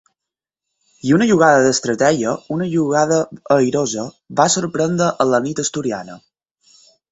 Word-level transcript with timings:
I 1.09 1.11
una 1.17 1.27
jugada 1.31 1.59
d’estratègia, 1.65 2.33
una 2.57 2.69
jugada 2.73 3.21
airosa, 3.57 4.07
va 4.41 4.49
sorprendre 4.57 5.13
en 5.27 5.33
la 5.37 5.45
nit 5.47 5.65
asturiana. 5.69 6.21